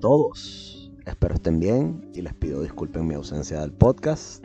[0.00, 0.90] todos.
[1.06, 4.44] Espero estén bien y les pido disculpen mi ausencia del podcast.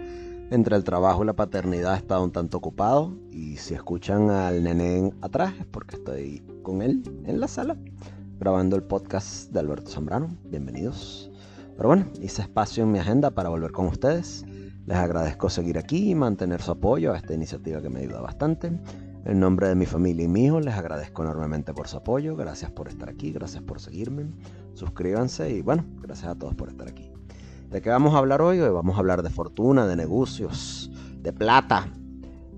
[0.49, 4.63] Entre el trabajo y la paternidad he estado un tanto ocupado y si escuchan al
[4.63, 7.77] nenén atrás es porque estoy con él en la sala
[8.39, 10.35] grabando el podcast de Alberto Zambrano.
[10.45, 11.31] Bienvenidos.
[11.75, 14.45] Pero bueno, hice espacio en mi agenda para volver con ustedes.
[14.85, 18.71] Les agradezco seguir aquí y mantener su apoyo a esta iniciativa que me ayuda bastante.
[19.25, 22.35] En nombre de mi familia y mío, les agradezco enormemente por su apoyo.
[22.35, 24.25] Gracias por estar aquí, gracias por seguirme.
[24.73, 27.11] Suscríbanse y bueno, gracias a todos por estar aquí.
[27.69, 28.59] ¿De qué vamos a hablar hoy?
[28.59, 31.87] Hoy vamos a hablar de fortuna, de negocios, de plata,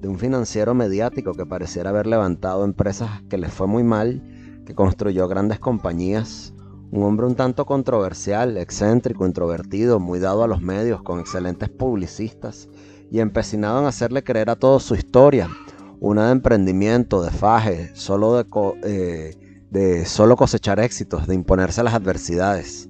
[0.02, 4.22] de un financiero mediático que pareciera haber levantado empresas que les fue muy mal,
[4.66, 6.54] que construyó grandes compañías.
[6.92, 12.70] Un hombre un tanto controversial, excéntrico, introvertido, muy dado a los medios, con excelentes publicistas
[13.12, 15.50] y empecinado en hacerle creer a todos su historia
[16.00, 18.46] una de emprendimiento, de faje, solo de,
[18.84, 19.45] eh,
[19.76, 22.88] de solo cosechar éxitos, de imponerse a las adversidades.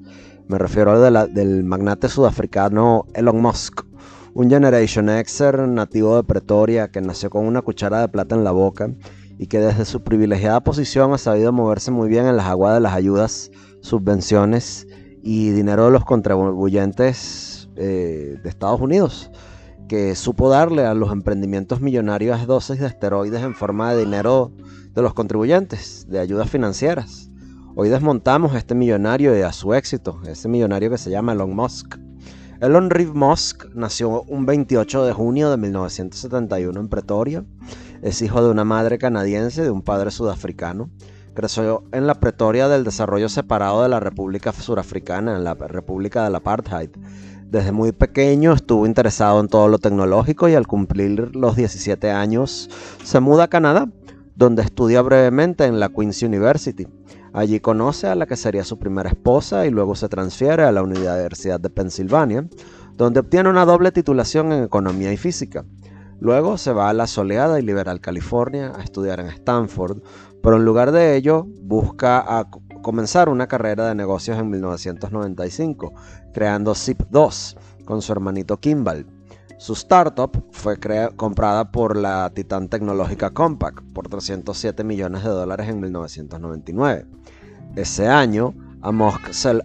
[0.48, 3.82] Me refiero al del magnate sudafricano Elon Musk,
[4.36, 8.52] un Generation Xer nativo de Pretoria que nació con una cuchara de plata en la
[8.52, 8.92] boca
[9.40, 12.82] y que desde su privilegiada posición ha sabido moverse muy bien en las aguas de
[12.82, 13.50] las ayudas,
[13.82, 14.86] subvenciones
[15.24, 19.32] y dinero de los contribuyentes eh, de Estados Unidos
[19.88, 24.52] que supo darle a los emprendimientos millonarios dosis de esteroides en forma de dinero
[24.94, 27.30] de los contribuyentes, de ayudas financieras.
[27.76, 31.98] Hoy desmontamos este millonario y a su éxito, ese millonario que se llama Elon Musk.
[32.62, 37.46] Elon Reeve Musk nació un 28 de junio de 1971 en Pretoria.
[38.02, 40.90] Es hijo de una madre canadiense y de un padre sudafricano.
[41.34, 46.36] Creció en la Pretoria del desarrollo separado de la República Surafricana, en la República del
[46.36, 46.92] Apartheid
[47.56, 52.70] desde muy pequeño estuvo interesado en todo lo tecnológico y al cumplir los 17 años
[53.02, 53.88] se muda a Canadá,
[54.36, 56.86] donde estudia brevemente en la Queen's University.
[57.32, 60.84] Allí conoce a la que sería su primera esposa y luego se transfiere a la
[60.84, 62.46] Universidad de Pensilvania,
[62.98, 65.64] donde obtiene una doble titulación en economía y física.
[66.20, 70.02] Luego se va a la soleada y liberal California a estudiar en Stanford,
[70.44, 72.50] pero en lugar de ello busca a
[72.86, 75.92] comenzar una carrera de negocios en 1995,
[76.32, 79.08] creando Zip2 con su hermanito Kimball.
[79.58, 80.78] Su startup fue
[81.16, 87.08] comprada por la titán tecnológica Compaq por 307 millones de dólares en 1999.
[87.76, 88.54] Ese año,
[88.84, 88.92] a,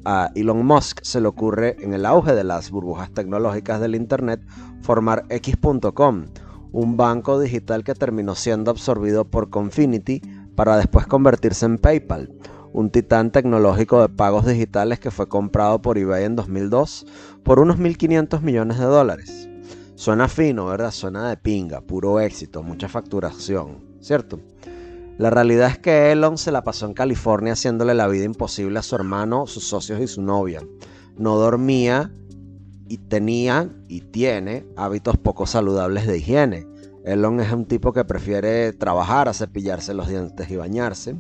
[0.07, 4.41] a, Elon Musk se le ocurre, en el auge de las burbujas tecnológicas del Internet,
[4.81, 6.25] formar X.com,
[6.73, 10.23] un banco digital que terminó siendo absorbido por Confinity
[10.55, 12.33] para después convertirse en PayPal,
[12.73, 17.07] un titán tecnológico de pagos digitales que fue comprado por eBay en 2002
[17.43, 19.49] por unos 1.500 millones de dólares.
[19.95, 20.93] Suena fino, ¿verdad?
[20.93, 24.41] Suena de pinga, puro éxito, mucha facturación, ¿cierto?
[25.19, 28.83] La realidad es que Elon se la pasó en California haciéndole la vida imposible a
[28.83, 30.63] su hermano, sus socios y su novia.
[31.19, 32.11] No dormía
[32.89, 36.67] y tenía y tiene hábitos poco saludables de higiene.
[37.05, 41.17] Elon es un tipo que prefiere trabajar a cepillarse los dientes y bañarse.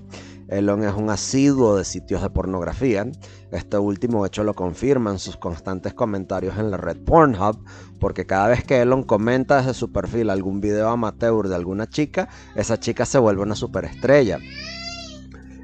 [0.51, 3.07] Elon es un asiduo de sitios de pornografía.
[3.53, 7.65] Este último hecho lo confirman sus constantes comentarios en la red Pornhub,
[8.01, 12.29] porque cada vez que Elon comenta desde su perfil algún video amateur de alguna chica,
[12.57, 14.39] esa chica se vuelve una superestrella.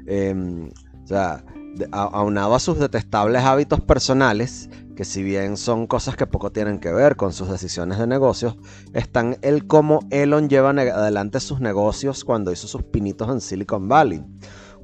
[0.05, 0.69] Em,
[1.03, 1.43] o sea,
[1.91, 6.91] aunado a sus detestables hábitos personales, que si bien son cosas que poco tienen que
[6.91, 8.55] ver con sus decisiones de negocios,
[8.93, 14.23] están el cómo Elon lleva adelante sus negocios cuando hizo sus pinitos en Silicon Valley.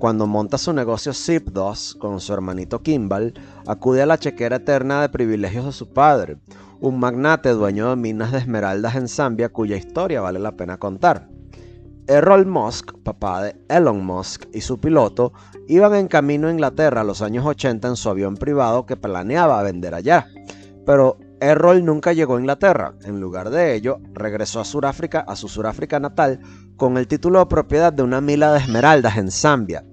[0.03, 3.33] Cuando monta su negocio Zip2 con su hermanito Kimball,
[3.65, 6.39] acude a la chequera eterna de privilegios de su padre,
[6.81, 11.29] un magnate dueño de minas de esmeraldas en Zambia cuya historia vale la pena contar.
[12.05, 15.31] Errol Musk, papá de Elon Musk, y su piloto
[15.69, 19.63] iban en camino a Inglaterra a los años 80 en su avión privado que planeaba
[19.63, 20.27] vender allá.
[20.85, 22.93] Pero Errol nunca llegó a Inglaterra.
[23.05, 26.41] En lugar de ello, regresó a Sudáfrica, a su Sudáfrica natal,
[26.75, 29.85] con el título de propiedad de una mila de esmeraldas en Zambia,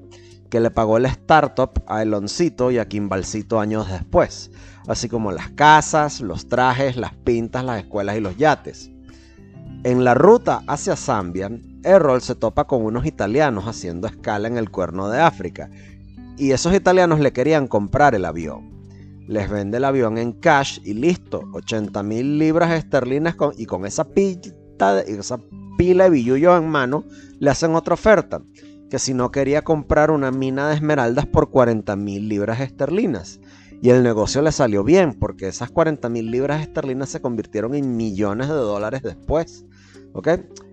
[0.50, 4.50] que le pagó el startup a Eloncito y a Kimbalcito años después,
[4.88, 8.90] así como las casas, los trajes, las pintas, las escuelas y los yates.
[9.84, 11.50] En la ruta hacia Zambia,
[11.84, 15.70] Errol se topa con unos italianos haciendo escala en el cuerno de África,
[16.36, 18.68] y esos italianos le querían comprar el avión.
[19.26, 24.06] Les vende el avión en cash y listo, 80 mil libras esterlinas y con esa,
[25.06, 25.40] esa
[25.78, 27.04] pila de billullo en mano
[27.38, 28.42] le hacen otra oferta
[28.90, 33.40] que si no quería comprar una mina de esmeraldas por 40 mil libras esterlinas.
[33.80, 37.96] Y el negocio le salió bien, porque esas 40 mil libras esterlinas se convirtieron en
[37.96, 39.64] millones de dólares después.
[40.12, 40.28] ¿Ok?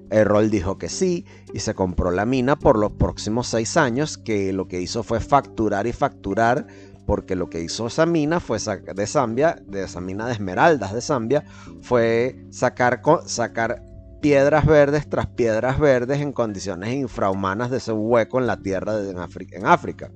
[0.09, 4.51] Errol dijo que sí y se compró la mina por los próximos seis años, que
[4.51, 6.67] lo que hizo fue facturar y facturar
[7.05, 11.01] porque lo que hizo esa mina fue de Zambia, de esa mina de esmeraldas de
[11.01, 11.45] Zambia,
[11.81, 13.81] fue sacar, sacar
[14.21, 19.17] piedras verdes tras piedras verdes en condiciones infrahumanas de ese hueco en la tierra en,
[19.19, 20.11] África, en África.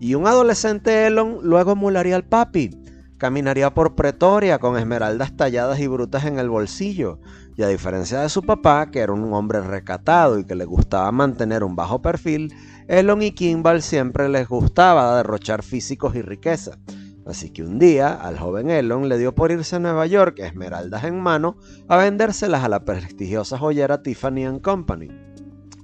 [0.00, 2.70] Y un adolescente Elon luego emularía al papi.
[3.18, 7.20] Caminaría por Pretoria con esmeraldas talladas y brutas en el bolsillo.
[7.56, 11.10] Y a diferencia de su papá, que era un hombre recatado y que le gustaba
[11.12, 12.52] mantener un bajo perfil,
[12.88, 16.78] Elon y Kimball siempre les gustaba derrochar físicos y riqueza.
[17.26, 21.04] Así que un día al joven Elon le dio por irse a Nueva York, esmeraldas
[21.04, 21.56] en mano,
[21.88, 25.08] a vendérselas a la prestigiosa joyera Tiffany Company.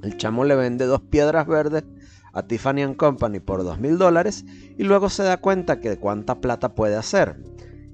[0.03, 1.85] El chamo le vende dos piedras verdes
[2.33, 4.45] a Tiffany Company por dos mil dólares
[4.77, 7.43] y luego se da cuenta que cuánta plata puede hacer.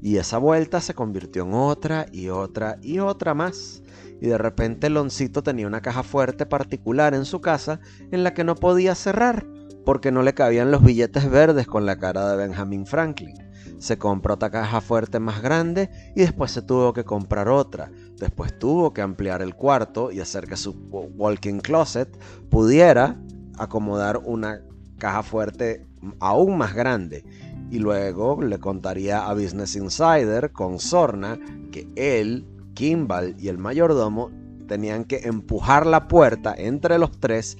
[0.02, 3.82] Y esa vuelta se convirtió en otra y otra y otra más.
[4.20, 8.44] Y de repente Loncito tenía una caja fuerte particular en su casa en la que
[8.44, 9.46] no podía cerrar
[9.86, 13.36] porque no le cabían los billetes verdes con la cara de Benjamin Franklin.
[13.78, 17.92] Se compró otra caja fuerte más grande y después se tuvo que comprar otra.
[18.18, 22.08] Después tuvo que ampliar el cuarto y hacer que su walking closet
[22.50, 23.16] pudiera
[23.58, 24.60] acomodar una
[24.98, 25.86] caja fuerte
[26.18, 27.24] aún más grande.
[27.70, 31.38] Y luego le contaría a Business Insider con Sorna
[31.70, 32.44] que él,
[32.74, 34.32] Kimball y el mayordomo
[34.66, 37.56] tenían que empujar la puerta entre los tres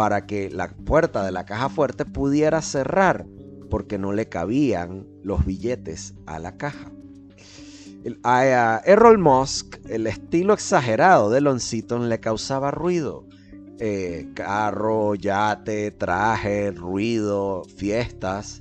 [0.00, 3.26] para que la puerta de la caja fuerte pudiera cerrar
[3.68, 6.90] porque no le cabían los billetes a la caja.
[8.24, 13.26] A Errol Musk, el estilo exagerado de Lonciton le causaba ruido
[13.78, 18.60] eh, carro, yate, traje, ruido, fiestas.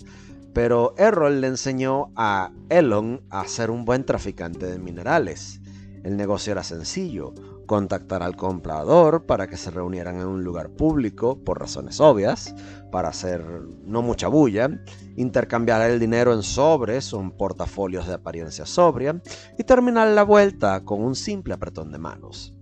[0.54, 5.62] Pero Errol le enseñó a Elon a ser un buen traficante de minerales.
[6.04, 7.34] El negocio era sencillo,
[7.70, 12.56] contactar al comprador para que se reunieran en un lugar público, por razones obvias,
[12.92, 13.46] para hacer
[13.86, 14.72] no mucha bulla,
[15.18, 19.22] intercambiar el dinero en sobres o en portafolios de apariencia sobria
[19.56, 22.56] y terminar la vuelta con un simple apretón de manos.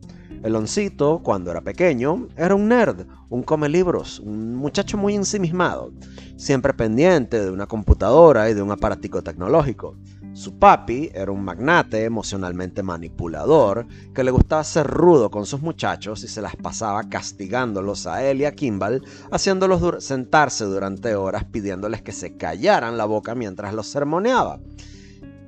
[0.43, 5.93] Eloncito, cuando era pequeño, era un nerd, un come libros, un muchacho muy ensimismado,
[6.35, 9.95] siempre pendiente de una computadora y de un aparatico tecnológico.
[10.37, 16.23] Su papi era un magnate emocionalmente manipulador que le gustaba ser rudo con sus muchachos
[16.23, 22.03] y se las pasaba castigándolos a él y a Kimball, haciéndolos sentarse durante horas pidiéndoles
[22.03, 24.59] que se callaran la boca mientras los sermoneaba.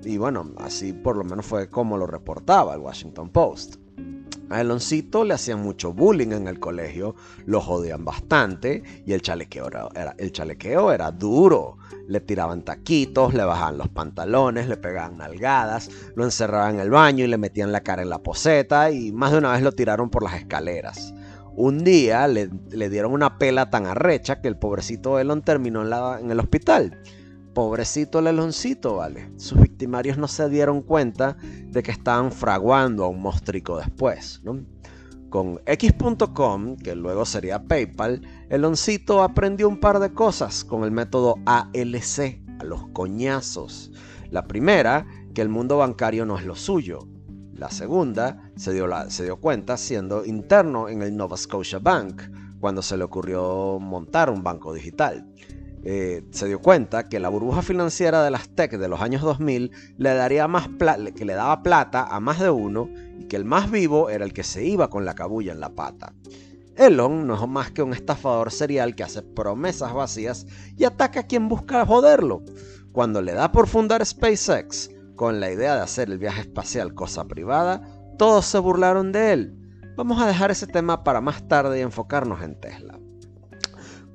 [0.04, 3.76] Y bueno, así por lo menos fue como lo reportaba el Washington Post.
[4.50, 7.16] A Eloncito le hacían mucho bullying en el colegio,
[7.46, 11.78] lo jodían bastante y el chalequeo era, el chalequeo era duro.
[12.08, 17.26] Le tiraban taquitos, le bajaban los pantalones, le pegaban nalgadas, lo encerraban en el baño
[17.26, 20.10] y le metían la cara en la poseta y más de una vez lo tiraron
[20.10, 21.14] por las escaleras.
[21.56, 22.50] Un día le,
[22.90, 27.00] dieron una pela tan arrecha que el pobrecito Elon terminó en, en el hospital.
[27.60, 29.34] Pobrecito Leloncito, ¿vale?
[29.36, 31.36] Sus victimarios no se dieron cuenta
[31.66, 34.42] de que estaban fraguando a un mostrico después.
[35.28, 41.36] Con X.com, que luego sería PayPal, Eloncito aprendió un par de cosas con el método
[41.46, 43.92] ALC, a los coñazos.
[44.32, 47.10] La primera, que el mundo bancario no es lo suyo.
[47.54, 52.22] La segunda, se dio, se dio cuenta siendo interno en el Nova Scotia Bank,
[52.62, 55.28] cuando se le ocurrió montar un banco digital.
[55.84, 59.72] Eh, se dio cuenta que la burbuja financiera de las tech de los años 2000
[59.98, 60.68] le daría más
[61.16, 64.34] que le daba plata a más de uno y que el más vivo era el
[64.34, 66.14] que se iba con la cabulla en la pata.
[66.76, 71.28] Elon no es más que un estafador serial que hace promesas vacías y ataca a
[71.28, 72.42] quien busca joderlo.
[72.92, 77.26] Cuando le da por fundar SpaceX con la idea de hacer el viaje espacial cosa
[77.26, 77.82] privada,
[78.18, 79.56] todos se burlaron de él.
[79.98, 82.98] Vamos a dejar ese tema para más tarde y enfocarnos en Tesla.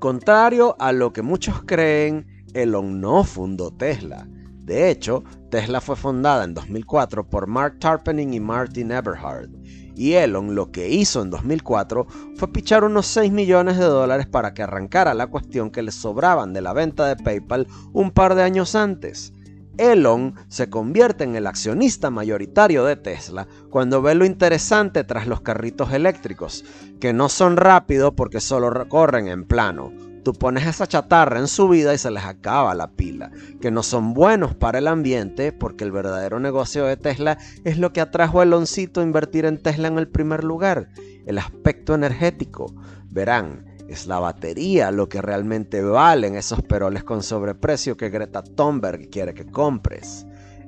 [0.05, 4.29] Contrario a lo que muchos creen, Elon no fundó Tesla.
[4.29, 9.49] De hecho, Tesla fue fundada en 2004 por Mark Tarpening y Martin Eberhard.
[9.97, 12.07] Y Elon lo que hizo en 2004
[12.37, 16.53] fue pichar unos 6 millones de dólares para que arrancara la cuestión que le sobraban
[16.53, 19.33] de la venta de PayPal un par de años antes.
[19.79, 25.41] Elon se convierte en el accionista mayoritario de Tesla cuando ve lo interesante tras los
[25.41, 26.65] carritos eléctricos,
[27.01, 29.93] que no son rápidos porque solo corren en plano.
[30.25, 33.83] Tú pones esa chatarra en su vida y se les acaba la pila, que no
[33.83, 38.41] son buenos para el ambiente porque el verdadero negocio de Tesla es lo que atrajo
[38.41, 40.89] a Eloncito a invertir en Tesla en el primer lugar,
[41.27, 42.75] el aspecto energético.
[43.11, 49.11] Verán, es la batería lo que realmente valen esos peroles con sobreprecio que Greta Thunberg
[49.11, 50.27] quiere que compres.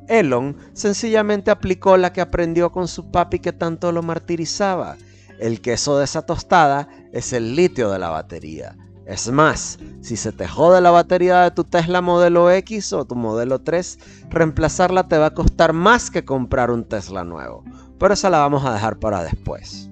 [0.09, 4.97] Elon sencillamente aplicó la que aprendió con su papi que tanto lo martirizaba.
[5.39, 8.77] El queso de esa tostada es el litio de la batería.
[9.07, 13.15] Es más, si se te jode la batería de tu Tesla modelo X o tu
[13.15, 13.99] modelo 3,
[14.31, 17.65] reemplazarla te va a costar más que comprar un Tesla nuevo.
[17.99, 19.89] Pero esa la vamos a dejar para después.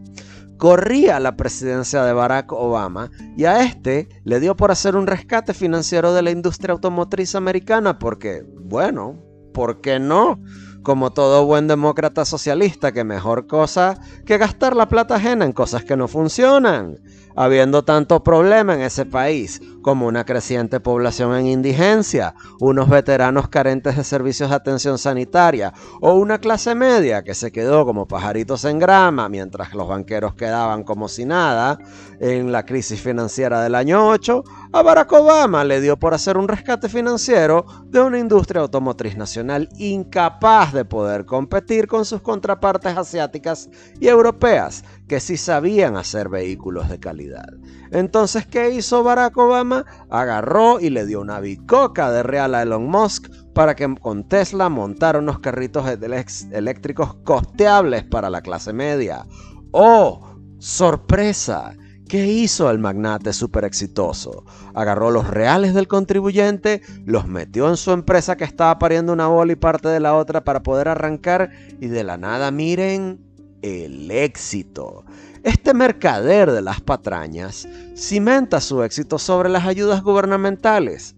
[0.64, 5.52] Corría la presidencia de Barack Obama y a este le dio por hacer un rescate
[5.52, 10.40] financiero de la industria automotriz americana porque, bueno, ¿por qué no?
[10.82, 15.84] como todo buen demócrata socialista, que mejor cosa que gastar la plata ajena en cosas
[15.84, 16.98] que no funcionan.
[17.36, 23.96] Habiendo tanto problema en ese país, como una creciente población en indigencia, unos veteranos carentes
[23.96, 28.78] de servicios de atención sanitaria, o una clase media que se quedó como pajaritos en
[28.78, 31.78] grama mientras los banqueros quedaban como si nada,
[32.20, 36.48] en la crisis financiera del año 8, a Barack Obama le dio por hacer un
[36.48, 43.68] rescate financiero de una industria automotriz nacional incapaz de poder competir con sus contrapartes asiáticas
[44.00, 47.48] y europeas, que sí sabían hacer vehículos de calidad.
[47.90, 49.84] Entonces, ¿qué hizo Barack Obama?
[50.10, 54.68] Agarró y le dio una bicoca de real a Elon Musk para que con Tesla
[54.68, 59.26] montara unos carritos eléctricos costeables para la clase media.
[59.72, 60.36] ¡Oh!
[60.58, 61.74] ¡Sorpresa!
[62.08, 64.44] ¿Qué hizo el magnate súper exitoso?
[64.74, 69.52] Agarró los reales del contribuyente, los metió en su empresa que estaba pariendo una bola
[69.52, 73.33] y parte de la otra para poder arrancar y de la nada, miren,
[73.64, 75.04] el éxito.
[75.42, 77.66] Este mercader de las patrañas
[77.96, 81.14] cimenta su éxito sobre las ayudas gubernamentales.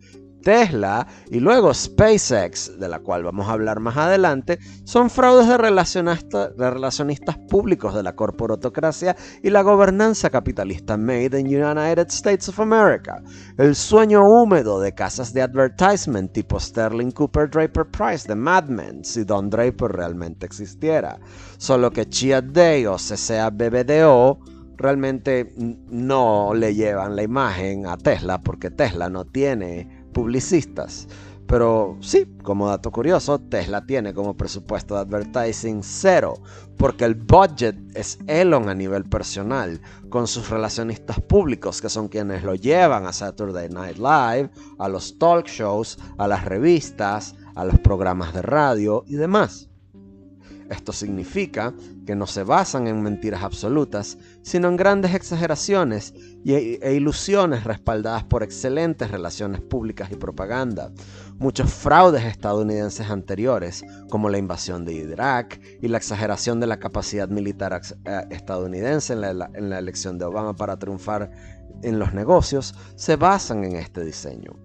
[0.46, 5.56] Tesla y luego SpaceX, de la cual vamos a hablar más adelante, son fraudes de,
[5.56, 13.20] relacionistas públicos de la corporatocracia y la gobernanza capitalista made in United States of America.
[13.58, 19.04] El sueño húmedo de casas de advertisement tipo Sterling Cooper Draper Price de Mad Men,
[19.04, 21.18] si Don Draper realmente existiera.
[21.56, 24.38] Solo que Chia Day o CCA BBDO
[24.76, 31.06] realmente no le llevan la imagen a Tesla porque Tesla no tiene publicistas.
[31.46, 36.34] Pero sí, como dato curioso, Tesla tiene como presupuesto de advertising cero,
[36.78, 42.42] porque el budget es Elon a nivel personal, con sus relacionistas públicos, que son quienes
[42.44, 47.78] lo llevan a Saturday Night Live, a los talk shows, a las revistas, a los
[47.80, 49.68] programas de radio y demás.
[50.70, 51.74] Esto significa
[52.06, 58.42] que no se basan en mentiras absolutas, sino en grandes exageraciones e ilusiones respaldadas por
[58.42, 60.90] excelentes relaciones públicas y propaganda.
[61.38, 67.28] Muchos fraudes estadounidenses anteriores, como la invasión de Irak y la exageración de la capacidad
[67.28, 71.30] militar eh, estadounidense en la, en la elección de Obama para triunfar
[71.82, 74.56] en los negocios, se basan en este diseño.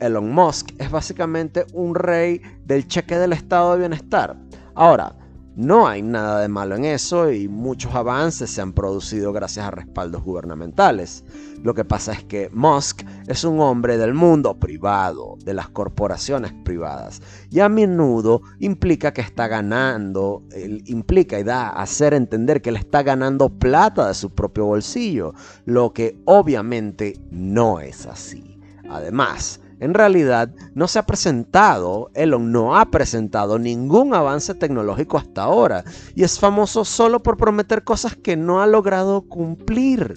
[0.00, 4.36] Elon Musk es básicamente un rey del cheque del estado de bienestar
[4.74, 5.14] Ahora,
[5.54, 9.70] no hay nada de malo en eso y muchos avances se han producido gracias a
[9.70, 11.24] respaldos gubernamentales.
[11.62, 16.54] Lo que pasa es que Musk es un hombre del mundo privado, de las corporaciones
[16.64, 20.42] privadas, y a menudo implica que está ganando,
[20.86, 25.34] implica y da a hacer entender que él está ganando plata de su propio bolsillo,
[25.66, 28.58] lo que obviamente no es así.
[28.88, 35.42] Además, en realidad, no se ha presentado, Elon no ha presentado ningún avance tecnológico hasta
[35.42, 35.82] ahora
[36.14, 40.14] y es famoso solo por prometer cosas que no ha logrado cumplir.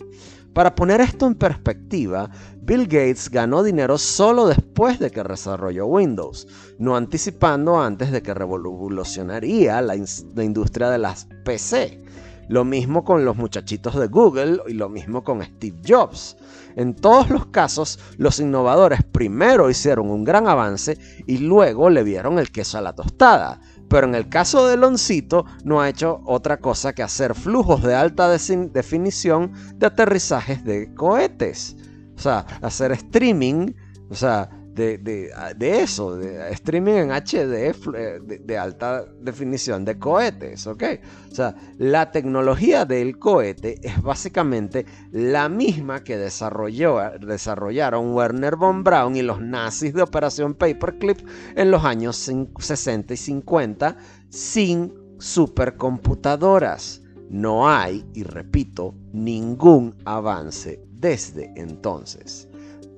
[0.53, 2.29] Para poner esto en perspectiva,
[2.61, 8.35] Bill Gates ganó dinero solo después de que desarrolló Windows, no anticipando antes de que
[8.35, 9.95] revolucionaría la,
[10.35, 12.03] la industria de las PC.
[12.49, 16.37] Lo mismo con los muchachitos de Google y lo mismo con Steve Jobs.
[16.75, 22.37] En todos los casos, los innovadores primero hicieron un gran avance y luego le vieron
[22.37, 23.61] el queso a la tostada.
[23.89, 27.95] Pero en el caso de Loncito no ha hecho otra cosa que hacer flujos de
[27.95, 31.77] alta definición de aterrizajes de cohetes.
[32.15, 33.73] O sea, hacer streaming,
[34.09, 40.83] o sea, de, eso, de streaming en HD eh, de, alta definición de cohetes, ¿ok?
[41.31, 48.83] O sea, la tecnología del cohete es básicamente la misma que desarrolló, desarrollaron Werner von
[48.83, 51.19] Braun y los nazis de Operación Paperclip
[51.55, 53.97] en los años 60 y 50
[54.29, 57.01] sin supercomputadoras.
[57.29, 62.47] No hay, y repito, ningún avance desde entonces.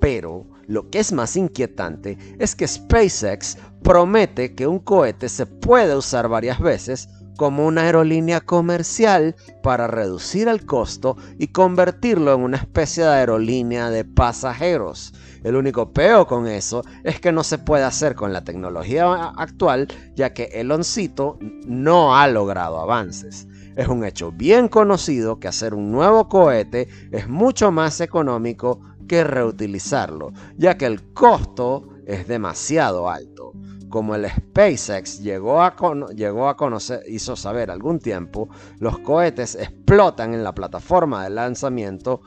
[0.00, 5.96] Pero lo que es más inquietante es que SpaceX promete que un cohete se puede
[5.96, 7.08] usar varias veces
[7.38, 13.90] como una aerolínea comercial para reducir el costo y convertirlo en una especie de aerolínea
[13.90, 15.14] de pasajeros.
[15.44, 19.88] El único peo con eso es que no se puede hacer con la tecnología actual,
[20.16, 23.46] ya que Eloncito no ha logrado avances.
[23.76, 29.24] Es un hecho bien conocido que hacer un nuevo cohete es mucho más económico que
[29.24, 33.52] reutilizarlo, ya que el costo es demasiado alto.
[33.88, 35.74] Como el SpaceX llegó a,
[36.14, 38.48] llegó a conocer, hizo saber algún tiempo,
[38.78, 42.20] los cohetes explotan en la plataforma de lanzamiento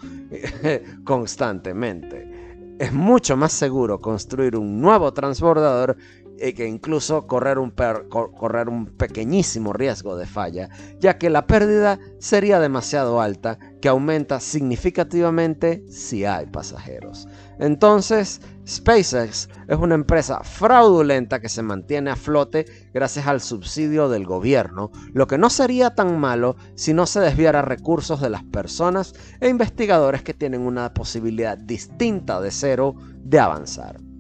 [1.06, 2.76] constantemente.
[2.80, 5.98] Es mucho más seguro construir un nuevo transbordador
[6.42, 10.70] y que incluso correr un, correr un pequeñísimo riesgo de falla,
[11.00, 17.28] ya que la pérdida sería demasiado alta, que aumenta significativamente si hay pasajeros.
[17.60, 24.26] Entonces, SpaceX es una empresa fraudulenta que se mantiene a flote gracias al subsidio del
[24.26, 29.14] gobierno, lo que no sería tan malo si no se desviara recursos de las personas
[29.40, 34.11] e investigadores que tienen una posibilidad distinta de cero de avanzar.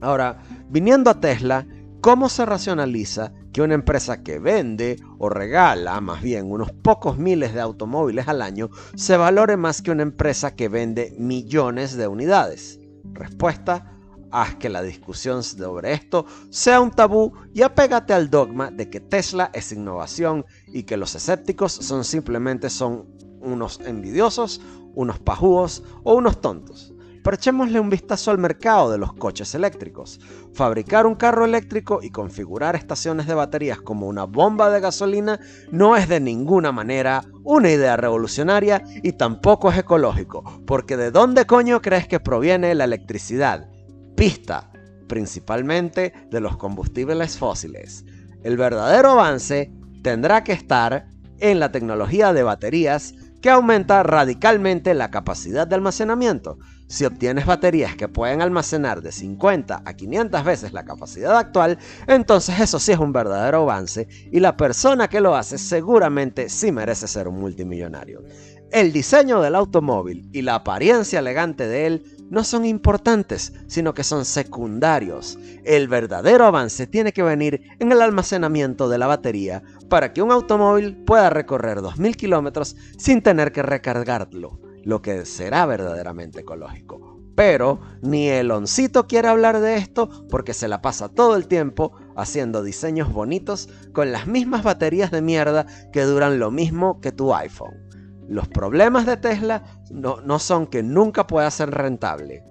[0.00, 0.38] Ahora,
[0.68, 1.66] viniendo a Tesla,
[2.00, 7.54] ¿cómo se racionaliza que una empresa que vende o regala más bien unos pocos miles
[7.54, 12.80] de automóviles al año se valore más que una empresa que vende millones de unidades?
[13.12, 13.98] Respuesta,
[14.30, 19.00] haz que la discusión sobre esto sea un tabú y apégate al dogma de que
[19.00, 23.06] Tesla es innovación y que los escépticos son simplemente son
[23.40, 24.60] unos envidiosos,
[24.94, 26.94] unos pajúos o unos tontos.
[27.28, 30.18] Pero echémosle un vistazo al mercado de los coches eléctricos.
[30.54, 35.38] Fabricar un carro eléctrico y configurar estaciones de baterías como una bomba de gasolina
[35.70, 41.44] no es de ninguna manera una idea revolucionaria y tampoco es ecológico, porque ¿de dónde
[41.44, 43.68] coño crees que proviene la electricidad?
[44.16, 44.72] Pista,
[45.06, 48.06] principalmente de los combustibles fósiles.
[48.42, 49.70] El verdadero avance
[50.02, 51.08] tendrá que estar
[51.40, 56.58] en la tecnología de baterías que aumenta radicalmente la capacidad de almacenamiento.
[56.88, 62.58] Si obtienes baterías que pueden almacenar de 50 a 500 veces la capacidad actual, entonces
[62.60, 67.06] eso sí es un verdadero avance y la persona que lo hace seguramente sí merece
[67.06, 68.22] ser un multimillonario.
[68.70, 74.04] El diseño del automóvil y la apariencia elegante de él no son importantes, sino que
[74.04, 75.38] son secundarios.
[75.64, 80.30] El verdadero avance tiene que venir en el almacenamiento de la batería para que un
[80.30, 87.18] automóvil pueda recorrer 2.000 kilómetros sin tener que recargarlo, lo que será verdaderamente ecológico.
[87.34, 92.64] Pero ni Eloncito quiere hablar de esto porque se la pasa todo el tiempo haciendo
[92.64, 97.87] diseños bonitos con las mismas baterías de mierda que duran lo mismo que tu iPhone.
[98.28, 102.44] Los problemas de Tesla no, son que nunca pueda ser rentable.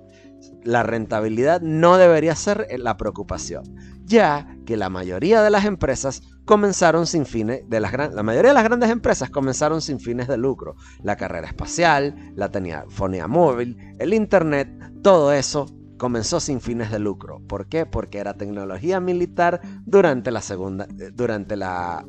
[0.63, 3.63] La rentabilidad no debería ser la preocupación,
[4.03, 8.55] ya que la mayoría de las empresas comenzaron sin fines, de las la mayoría de
[8.55, 10.75] las grandes empresas comenzaron sin fines de lucro.
[11.03, 14.69] La carrera espacial, la telefonía móvil, el internet,
[15.03, 17.41] todo eso comenzó sin fines de lucro.
[17.47, 17.85] ¿Por qué?
[17.85, 22.05] Porque era tecnología militar durante la segunda, eh, durante la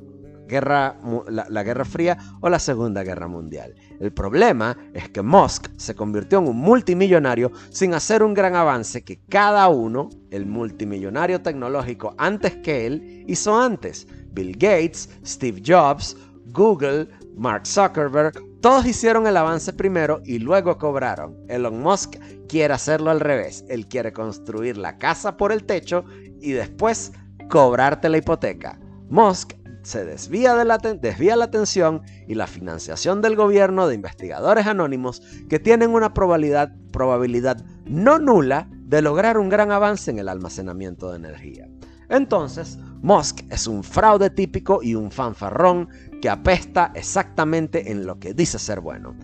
[0.48, 0.96] guerra,
[1.28, 3.74] la, Guerra Fría o la Segunda Guerra Mundial.
[4.00, 9.04] El problema es que Musk se convirtió en un multimillonario sin hacer un gran avance
[9.04, 14.06] que cada uno, el multimillonario tecnológico antes que él, hizo antes.
[14.32, 21.37] Bill Gates, Steve Jobs, Google, Mark Zuckerberg, todos hicieron el avance primero y luego cobraron.
[21.48, 22.16] Elon Musk
[22.48, 23.64] quiere hacerlo al revés.
[23.68, 26.04] Él quiere construir la casa por el techo
[26.40, 27.12] y después
[27.48, 28.80] cobrarte la hipoteca.
[29.08, 29.52] Musk
[29.88, 35.22] se desvía, de la, desvía la atención y la financiación del gobierno de investigadores anónimos
[35.48, 41.11] que tienen una probabilidad, probabilidad no nula de lograr un gran avance en el almacenamiento
[41.11, 41.68] de energía.
[42.11, 45.88] Entonces, Musk es un fraude típico y un fanfarrón
[46.20, 49.16] que apesta exactamente en lo que dice ser bueno.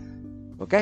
[0.57, 0.73] ¿Ok?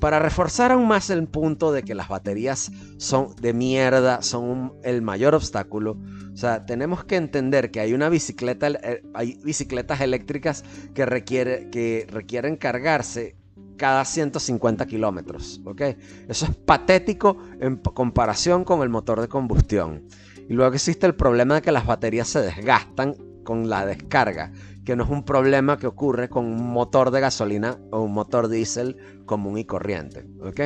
[0.00, 5.00] Para reforzar aún más el punto de que las baterías son de mierda, son el
[5.00, 5.96] mayor obstáculo,
[6.36, 11.70] o sea, tenemos que entender que hay una bicicleta, eh, hay bicicletas eléctricas que, requiere,
[11.70, 13.36] que requieren cargarse
[13.78, 15.80] cada 150 kilómetros, ¿ok?
[16.28, 20.08] Eso es patético en comparación con el motor de combustión.
[20.46, 24.52] Y luego existe el problema de que las baterías se desgastan con la descarga,
[24.84, 28.48] que no es un problema que ocurre con un motor de gasolina o un motor
[28.48, 30.60] diésel común y corriente, ¿ok?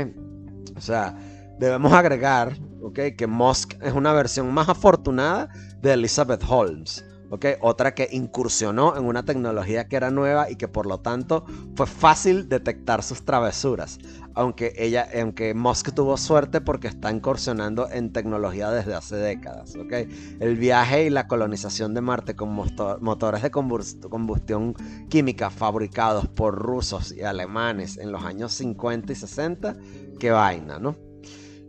[0.77, 1.17] O sea,
[1.61, 3.15] debemos agregar ¿okay?
[3.15, 5.51] que Musk es una versión más afortunada
[5.83, 7.05] de Elizabeth Holmes.
[7.29, 7.55] ¿okay?
[7.61, 11.45] Otra que incursionó en una tecnología que era nueva y que por lo tanto
[11.77, 13.99] fue fácil detectar sus travesuras.
[14.35, 19.77] Aunque ella, aunque Musk tuvo suerte porque está incursionando en tecnología desde hace décadas.
[19.77, 20.39] ¿okay?
[20.41, 22.59] El viaje y la colonización de Marte con
[23.01, 24.75] motores de combustión
[25.11, 29.77] química fabricados por rusos y alemanes en los años 50 y 60,
[30.19, 31.10] qué vaina, ¿no?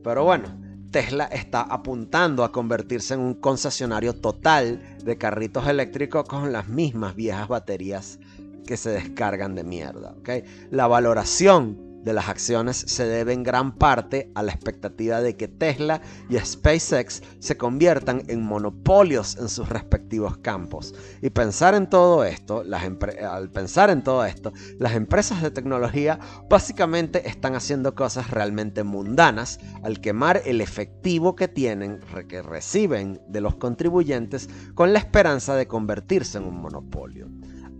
[0.03, 0.45] Pero bueno,
[0.91, 7.15] Tesla está apuntando a convertirse en un concesionario total de carritos eléctricos con las mismas
[7.15, 8.19] viejas baterías
[8.65, 10.15] que se descargan de mierda.
[10.69, 15.47] La valoración de las acciones se debe en gran parte a la expectativa de que
[15.47, 20.93] Tesla y SpaceX se conviertan en monopolios en sus respectivos campos.
[21.21, 22.63] Y pensar en todo esto,
[23.29, 29.59] al pensar en todo esto, las empresas de tecnología básicamente están haciendo cosas realmente mundanas
[29.83, 35.67] al quemar el efectivo que tienen, que reciben de los contribuyentes con la esperanza de
[35.67, 37.27] convertirse en un monopolio.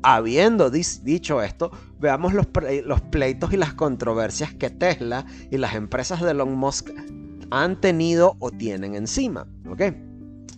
[0.03, 6.31] Habiendo dicho esto, veamos los, pleitos y las controversias que Tesla y las empresas de
[6.31, 6.89] Elon Musk
[7.51, 9.47] han tenido o tienen encima.
[9.77, 9.95] El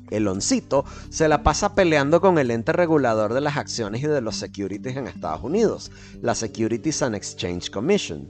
[0.09, 4.37] Eloncito se la pasa peleando con el ente regulador de las acciones y de los
[4.37, 8.29] securities en Estados Unidos, la Securities and Exchange Commission.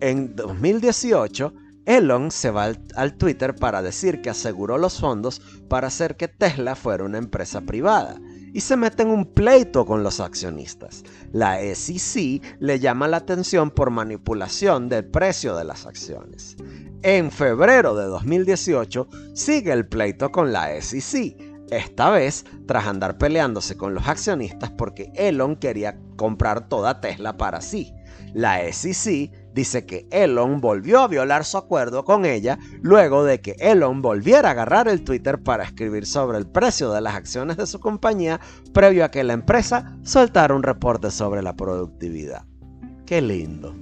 [0.00, 1.52] En 2018,
[1.84, 6.74] Elon se va al, Twitter para decir que aseguró los fondos para hacer que Tesla
[6.74, 8.18] fuera una empresa privada
[8.52, 11.04] y se mete en un pleito con los accionistas.
[11.32, 16.56] La SEC le llama la atención por manipulación del precio de las acciones.
[17.02, 21.36] En febrero de 2018 sigue el pleito con la SEC,
[21.70, 27.60] esta vez tras andar peleándose con los accionistas porque Elon quería comprar toda Tesla para
[27.60, 27.92] sí.
[28.34, 33.56] La SEC dice que Elon volvió a violar su acuerdo con ella luego de que
[33.58, 37.66] Elon volviera a agarrar el Twitter para escribir sobre el precio de las acciones de
[37.66, 38.38] su compañía
[38.72, 42.44] previo a que la empresa soltara un reporte sobre la productividad.
[43.04, 43.74] Qué lindo.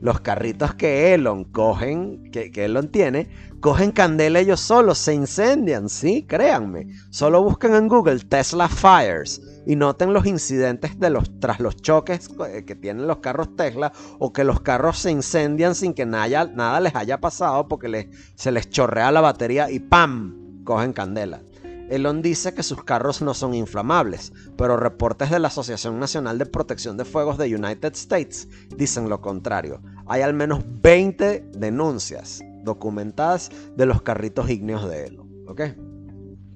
[0.00, 6.24] Los carritos que Elon cogen, que, Elon tiene, cogen candela ellos solos, se incendian, sí,
[6.28, 6.86] créanme.
[7.10, 10.92] Solo buscan en Google Tesla Fires y noten los incidentes
[11.40, 15.74] tras los choques eh, que tienen los carros Tesla o que los carros se incendian
[15.74, 20.64] sin que nada, les haya pasado porque se les chorrea la batería y ¡pam!
[20.64, 21.42] cogen candela.
[21.90, 26.46] Elon dice que sus carros no son inflamables, pero reportes de la Asociación Nacional de
[26.46, 28.46] Protección de Fuegos de United States
[28.76, 29.82] dicen lo contrario.
[30.06, 35.30] Hay al menos 20 denuncias documentadas de los carritos ígneos de Elon.
[35.48, 35.62] ¿ok?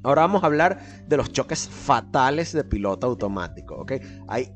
[0.04, 3.74] Ahora vamos a hablar de los choques fatales de piloto automático.
[3.76, 3.92] ¿ok?
[4.28, 4.52] Hay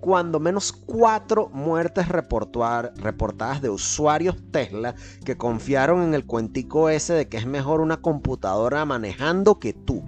[0.00, 7.28] cuando menos cuatro muertes reportadas de usuarios Tesla que confiaron en el cuentico ese de
[7.28, 10.02] que es mejor una computadora manejando que tú.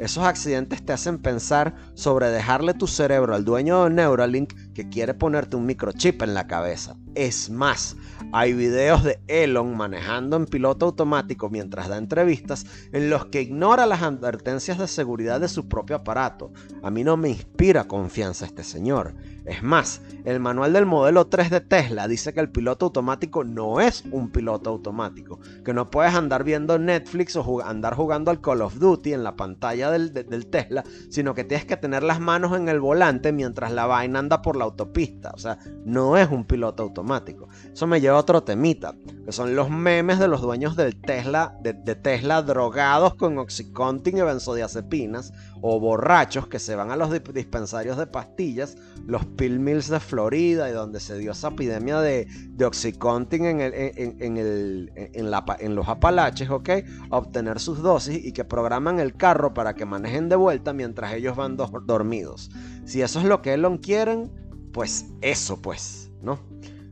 [0.00, 5.12] Esos accidentes te hacen pensar sobre dejarle tu cerebro al dueño de Neuralink que quiere
[5.12, 6.96] ponerte un microchip en la cabeza.
[7.14, 7.96] Es más,
[8.32, 13.84] hay videos de Elon manejando en piloto automático mientras da entrevistas en los que ignora
[13.84, 16.50] las advertencias de seguridad de su propio aparato.
[16.82, 19.14] A mí no me inspira confianza este señor.
[19.50, 23.80] Es más, el manual del modelo 3 de Tesla dice que el piloto automático no
[23.80, 28.62] es un piloto automático, que no puedes andar viendo Netflix o andar jugando al Call
[28.62, 32.56] of Duty en la pantalla del, del, Tesla, sino que tienes que tener las manos
[32.56, 35.32] en el volante mientras la vaina anda por la autopista.
[35.34, 37.48] O sea, no es un piloto automático.
[37.72, 41.58] Eso me lleva a otro temita, que son los memes de los dueños del Tesla,
[41.60, 47.96] de, Tesla drogados con Oxycontin y benzodiazepinas, o borrachos que se van a los dispensarios
[47.98, 52.64] de pastillas, los pill mills de Florida y donde se dio esa epidemia de, de
[52.66, 56.68] Oxycontin en, el, en, el, en, la, en los Apalaches, ¿ok?
[57.08, 61.36] Obtener sus dosis y que programan el carro para que manejen de vuelta mientras ellos
[61.36, 62.50] van dormidos.
[62.84, 64.30] Si eso es lo que Elon quieren,
[64.74, 66.38] pues eso pues, ¿no?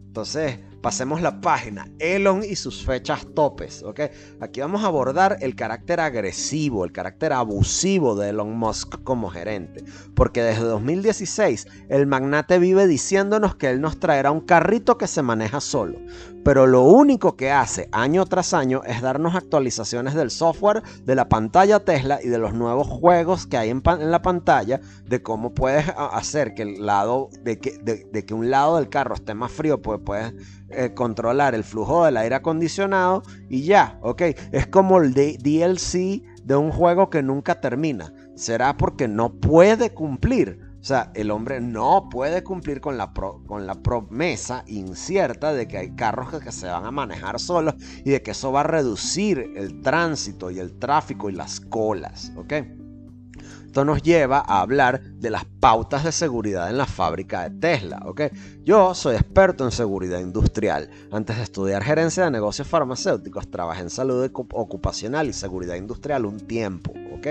[0.06, 1.88] Entonces, Pasemos la página.
[1.98, 3.84] Elon y sus fechas topes.
[4.40, 9.84] Aquí vamos a abordar el carácter agresivo, el carácter abusivo de Elon Musk como gerente.
[10.14, 15.22] Porque desde 2016 el magnate vive diciéndonos que él nos traerá un carrito que se
[15.22, 15.98] maneja solo.
[16.48, 21.28] Pero lo único que hace año tras año es darnos actualizaciones del software, de la
[21.28, 25.84] pantalla Tesla y de los nuevos juegos que hay en, la pantalla, de cómo puedes
[25.94, 29.82] hacer que el lado, de que, de que un lado del carro esté más frío,
[29.82, 30.32] pues puedes
[30.70, 34.22] eh, controlar el flujo del aire acondicionado y ya, ok.
[34.50, 38.14] Es como el DLC de un juego que nunca termina.
[38.36, 40.67] Será porque no puede cumplir.
[40.80, 45.78] O sea, el hombre no puede cumplir con la, con la promesa incierta de que
[45.78, 49.52] hay carros que, se van a manejar solos y de que eso va a reducir
[49.56, 52.54] el tránsito y el tráfico y las colas, ¿ok?
[53.68, 58.00] Esto nos lleva a hablar de las pautas de seguridad en la fábrica de Tesla.
[58.06, 58.22] ¿ok?
[58.64, 60.88] Yo soy experto en seguridad industrial.
[61.12, 66.40] Antes de estudiar gerencia de negocios farmacéuticos, trabajé en salud ocupacional y seguridad industrial un
[66.40, 66.94] tiempo.
[67.14, 67.26] ¿ok?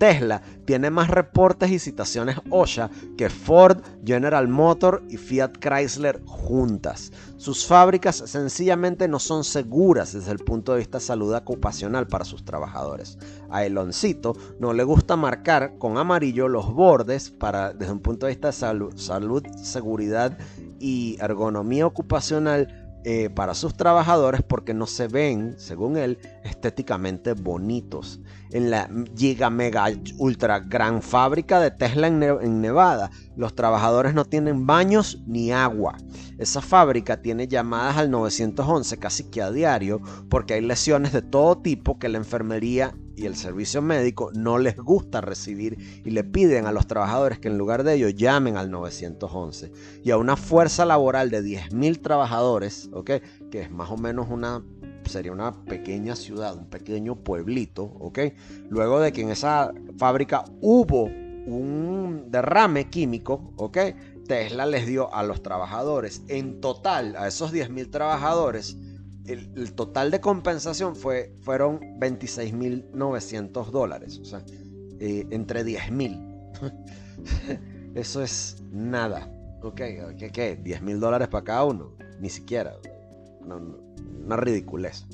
[0.00, 7.12] Tesla tiene más reportes y citaciones OSHA que Ford, General Motor y Fiat Chrysler juntas.
[7.36, 12.46] Sus fábricas sencillamente no son seguras desde el punto de vista salud ocupacional para sus
[12.46, 13.18] trabajadores.
[13.50, 18.32] A Eloncito no le gusta marcar con amarillo los bordes para, desde un punto de
[18.32, 20.38] vista de salud, salud seguridad
[20.78, 28.20] y ergonomía ocupacional eh, para sus trabajadores porque no se ven, según él, estéticamente bonitos.
[28.52, 29.86] En la giga mega
[30.18, 35.96] ultra gran fábrica de Tesla en, Nevada, los trabajadores no tienen baños ni agua.
[36.38, 41.58] Esa fábrica tiene llamadas al 911 casi que a diario porque hay lesiones de todo
[41.58, 46.66] tipo que la enfermería y el servicio médico no les gusta recibir y le piden
[46.66, 49.72] a los trabajadores que en lugar de ello llamen al 911.
[50.02, 52.88] Y a una fuerza laboral de 10.000 trabajadores.
[53.04, 54.64] Que es más o menos una
[55.10, 58.18] sería una pequeña ciudad, un pequeño pueblito, ¿ok?
[58.68, 63.78] Luego de que en esa fábrica hubo un derrame químico, ¿ok?
[64.26, 68.76] Tesla les dio a los trabajadores, en total, a esos 10.000 trabajadores,
[69.26, 74.18] el, total de compensación fue, fueron 26.900 dólares.
[74.20, 74.42] O sea,
[74.98, 77.92] eh, entre 10.000.
[77.94, 79.28] Eso es nada.
[79.62, 80.30] Ok, ¿qué?
[80.32, 80.62] qué?
[80.62, 81.92] ¿10.000 dólares para cada uno?
[82.20, 82.76] Ni siquiera.
[83.44, 85.06] Una ridiculez.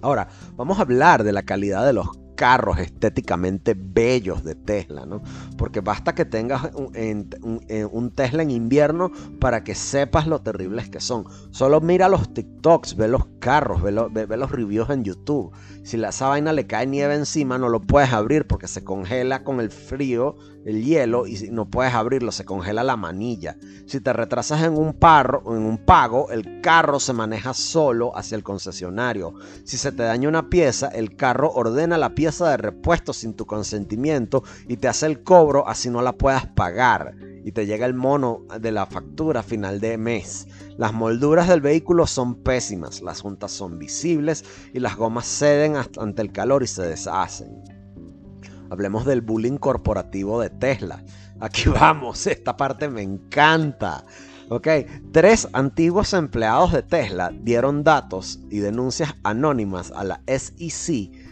[0.00, 5.20] Ahora, vamos a hablar de la calidad de los carros estéticamente bellos de Tesla, ¿no?
[5.56, 11.24] Porque basta que tengas un, Tesla en invierno para que sepas lo terribles que son.
[11.50, 15.52] Solo mira los TikToks, ve los carros, ve, los reviews en YouTube.
[15.82, 19.44] Si la, esa vaina le cae nieve encima, no lo puedes abrir porque se congela
[19.44, 23.56] con el frío, el hielo, y no puedes abrirlo, se congela la manilla.
[23.86, 28.36] Si te retrasas en un, parro, en un pago, el carro se maneja solo hacia
[28.36, 29.34] el concesionario.
[29.64, 33.46] Si se te daña una pieza, el carro ordena la pieza de repuesto sin tu
[33.46, 37.94] consentimiento y te hace el cobro así no la puedas pagar y te llega el
[37.94, 40.46] mono de la factura final de mes.
[40.76, 46.22] Las molduras del vehículo son pésimas, las juntas son visibles y las gomas ceden ante
[46.22, 47.62] el calor y se deshacen.
[48.70, 51.02] Hablemos del bullying corporativo de Tesla.
[51.40, 54.04] Aquí vamos, esta parte me encanta.
[54.50, 54.68] Ok,
[55.12, 61.27] tres antiguos empleados de Tesla dieron datos y denuncias anónimas a la SEC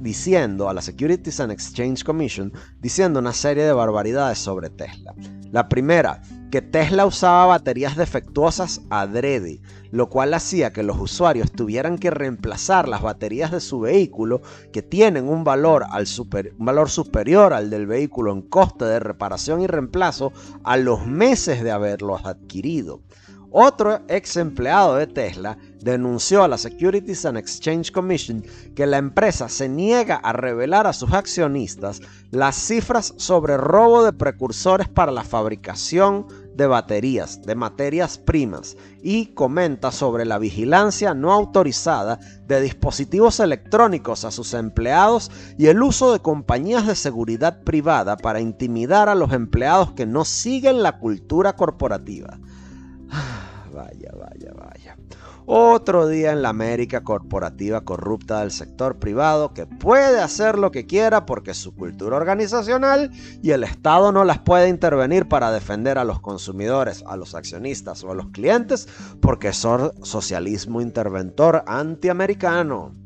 [0.00, 5.14] diciendo a la Securities and Exchange Commission, diciendo una serie de barbaridades sobre Tesla.
[5.50, 11.98] La primera, que Tesla usaba baterías defectuosas adrede, lo cual hacía que los usuarios tuvieran
[11.98, 14.40] que reemplazar las baterías de su vehículo
[14.72, 16.06] que tienen un valor, al
[16.56, 21.64] un valor superior al del vehículo en coste de reparación y reemplazo a los meses
[21.64, 23.00] de haberlos adquirido.
[23.56, 28.42] Otro ex empleado de Tesla denunció a la Securities and Exchange Commission
[28.74, 32.00] que la empresa se niega a revelar a sus accionistas
[32.32, 39.26] las cifras sobre robo de precursores para la fabricación de baterías, de materias primas, y
[39.26, 46.12] comenta sobre la vigilancia no autorizada de dispositivos electrónicos a sus empleados y el uso
[46.12, 51.54] de compañías de seguridad privada para intimidar a los empleados que no siguen la cultura
[51.54, 52.40] corporativa.
[53.74, 54.96] Vaya, vaya, vaya.
[55.46, 60.86] Otro día en la América corporativa corrupta del sector privado que puede hacer lo que
[60.86, 63.10] quiera porque su cultura organizacional
[63.42, 68.04] y el Estado no las puede intervenir para defender a los consumidores, a los accionistas
[68.04, 68.86] o a los clientes
[69.20, 73.03] porque son socialismo interventor antiamericano.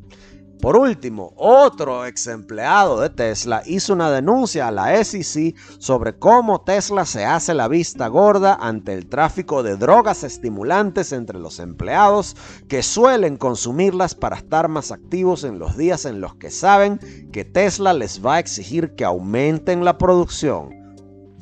[0.61, 6.63] Por último, otro ex empleado de Tesla hizo una denuncia a la SEC sobre cómo
[6.63, 12.37] Tesla se hace la vista gorda ante el tráfico de drogas estimulantes entre los empleados
[12.67, 16.99] que suelen consumirlas para estar más activos en los días en los que saben
[17.33, 20.78] que Tesla les va a exigir que aumenten la producción.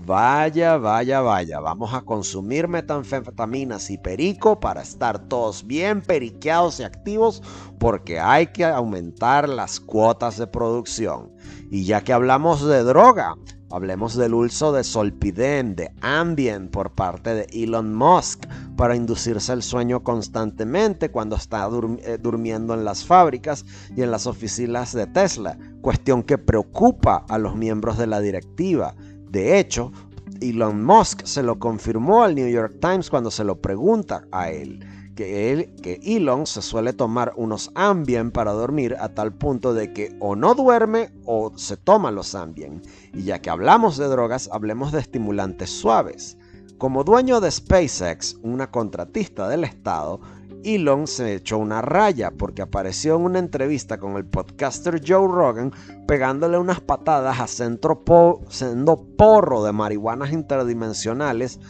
[0.06, 6.84] Vaya, vaya, vaya, vamos a consumir metanfetaminas y perico para estar todos bien periqueados y
[6.84, 7.42] activos
[7.80, 11.32] porque hay que aumentar las cuotas de producción.
[11.72, 13.34] Y ya que hablamos de droga,
[13.68, 19.64] hablemos del uso de Solpiden, de Ambien por parte de Elon Musk para inducirse el
[19.64, 21.68] sueño constantemente cuando está
[22.04, 23.64] eh, durmiendo en las fábricas
[23.96, 28.94] y en las oficinas de Tesla, cuestión que preocupa a los miembros de la directiva
[29.30, 29.92] de hecho,
[30.40, 34.84] Elon Musk se lo confirmó al New York Times cuando se lo pregunta a él.
[35.14, 39.94] Que, él, que Elon se suele tomar unos Ambien para dormir a tal punto de
[39.94, 42.82] que o no duerme o se toma los Ambien.
[43.14, 46.36] Y ya que hablamos de drogas, hablemos de estimulantes suaves.
[46.76, 50.20] Como dueño de SpaceX, una contratista del Estado,
[50.64, 55.72] Elon se echó una raya porque apareció en una entrevista con el podcaster Joe Rogan
[56.06, 58.02] pegándole unas patadas a centro
[58.48, 61.60] siendo porro de marihuanas interdimensionales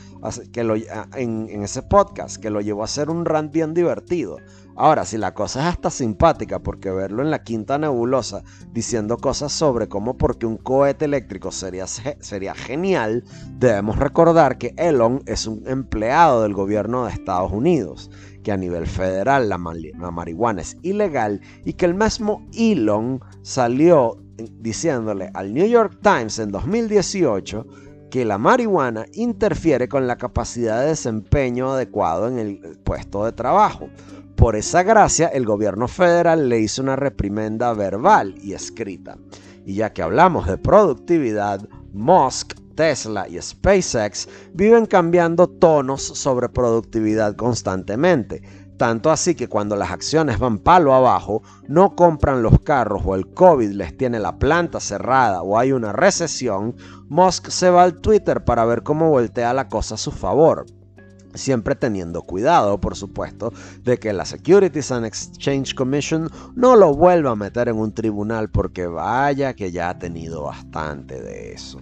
[0.52, 4.38] que en, en, ese podcast que lo llevó a ser un rant bien divertido.
[4.78, 9.52] Ahora, si la cosa es hasta simpática porque verlo en la quinta nebulosa diciendo cosas
[9.52, 15.62] sobre cómo porque un cohete eléctrico sería, sería genial, debemos recordar que Elon es un
[15.66, 18.10] empleado del gobierno de Estados Unidos
[18.46, 24.18] que a nivel federal la, marihuana es ilegal y que el mismo Elon salió
[24.60, 27.66] diciéndole al New York Times en 2018
[28.08, 33.88] que la marihuana interfiere con la capacidad de desempeño adecuado en el puesto de trabajo.
[34.36, 39.18] Por esa gracia, el gobierno federal le hizo una reprimenda verbal y escrita.
[39.64, 47.34] Y ya que hablamos de productividad, Musk Tesla y SpaceX viven cambiando tonos sobre productividad
[47.34, 48.42] constantemente.
[48.76, 53.26] Tanto así que cuando las acciones van palo abajo, no compran los carros o el
[53.32, 56.76] COVID les tiene la planta cerrada o hay una recesión,
[57.08, 60.66] Musk se va al Twitter para ver cómo voltea la cosa a su favor.
[61.34, 67.30] Siempre teniendo cuidado, por supuesto, de que la Securities and Exchange Commission no lo vuelva
[67.30, 71.80] a meter en un tribunal porque vaya que ya ha tenido bastante de eso.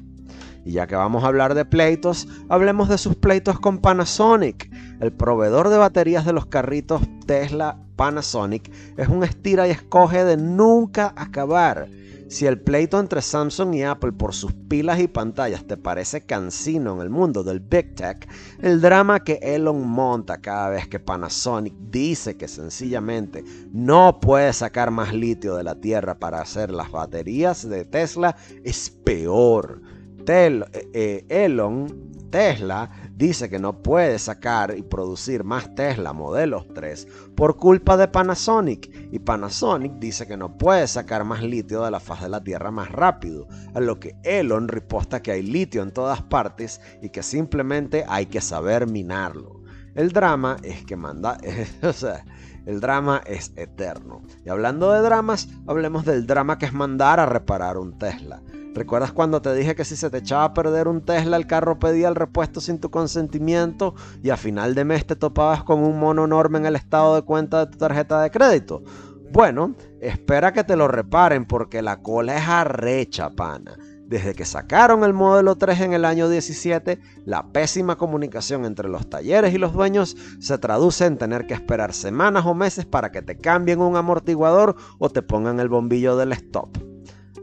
[0.65, 4.71] Y ya que vamos a hablar de pleitos, hablemos de sus pleitos con Panasonic.
[5.01, 10.37] El proveedor de baterías de los carritos Tesla Panasonic es un estira y escoge de
[10.37, 11.89] nunca acabar.
[12.29, 16.95] Si el pleito entre Samsung y Apple por sus pilas y pantallas te parece cansino
[16.95, 18.27] en el mundo del Big Tech,
[18.61, 24.91] el drama que Elon monta cada vez que Panasonic dice que sencillamente no puede sacar
[24.91, 29.83] más litio de la Tierra para hacer las baterías de Tesla es peor.
[30.27, 30.63] Eh,
[30.95, 37.07] eh, Elon, Tesla, dice que no puede sacar y producir más Tesla modelos 3
[37.37, 38.91] por culpa de Panasonic.
[39.13, 42.71] Y Panasonic dice que no puede sacar más litio de la faz de la Tierra
[42.71, 43.47] más rápido.
[43.75, 48.27] A lo que Elon riposta que hay litio en todas partes y que simplemente hay
[48.27, 49.61] que saber minarlo.
[49.95, 51.37] El drama es que manda...
[52.67, 54.23] el drama es eterno.
[54.45, 58.43] Y hablando de dramas, hablemos del drama que es mandar a reparar un Tesla.
[58.75, 61.79] ¿Recuerdas cuando te dije que si se te echaba a perder un Tesla, el carro
[61.79, 66.01] pedía el repuesto sin tu consentimiento y a final de mes te topabas con un
[66.01, 68.83] mono enorme en el estado de cuenta de tu tarjeta de crédito?
[69.31, 73.79] Bueno, espera que te lo reparen porque la cola es arrecha, pana.
[74.07, 79.09] Desde que sacaron el modelo 3 en el año 17, la pésima comunicación entre los
[79.09, 83.23] talleres y los dueños se traduce en tener que esperar semanas o meses para que
[83.23, 86.94] te cambien un amortiguador o te pongan el bombillo del stop.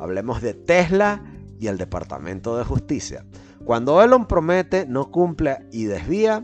[0.01, 1.23] Hablemos de Tesla
[1.59, 3.23] y el Departamento de Justicia.
[3.63, 6.43] Cuando Elon promete, no cumple y desvía,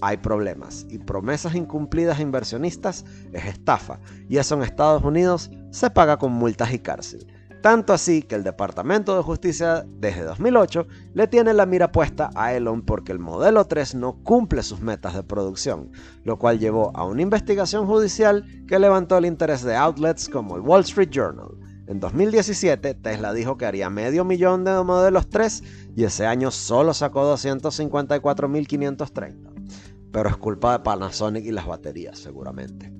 [0.00, 0.84] hay problemas.
[0.90, 4.00] Y promesas incumplidas a inversionistas es estafa.
[4.28, 7.26] Y eso en Estados Unidos se paga con multas y cárcel.
[7.62, 12.54] Tanto así que el Departamento de Justicia desde 2008 le tiene la mira puesta a
[12.54, 15.90] Elon porque el modelo 3 no cumple sus metas de producción,
[16.22, 20.62] lo cual llevó a una investigación judicial que levantó el interés de outlets como el
[20.62, 21.48] Wall Street Journal.
[21.88, 25.62] En 2017, Tesla dijo que haría medio millón de modelos 3
[25.96, 30.10] y ese año solo sacó 254.530.
[30.12, 32.92] Pero es culpa de Panasonic y las baterías, seguramente.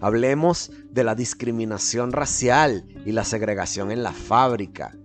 [0.00, 4.96] Hablemos de la discriminación racial y la segregación en la fábrica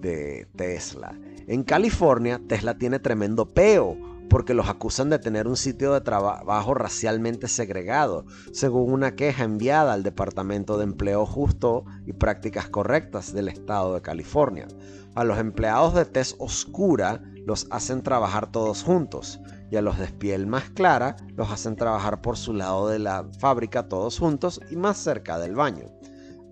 [0.00, 1.18] de Tesla.
[1.48, 3.96] En California, Tesla tiene tremendo peo
[4.28, 9.92] porque los acusan de tener un sitio de trabajo racialmente segregado, según una queja enviada
[9.92, 14.68] al Departamento de Empleo Justo y Prácticas Correctas del Estado de California.
[15.14, 20.06] A los empleados de tez oscura los hacen trabajar todos juntos y a los de
[20.08, 24.76] piel más clara los hacen trabajar por su lado de la fábrica todos juntos y
[24.76, 25.86] más cerca del baño.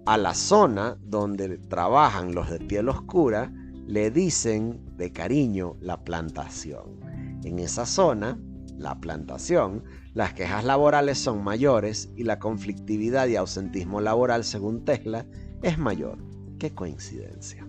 [0.07, 3.53] A la zona donde trabajan los de piel oscura
[3.87, 7.06] le dicen de cariño la plantación.
[7.47, 8.41] En esa zona,
[8.77, 15.27] la plantación, las quejas laborales son mayores y la conflictividad y ausentismo laboral, según Tesla,
[15.63, 16.19] es mayor.
[16.59, 17.65] Qué coincidencia.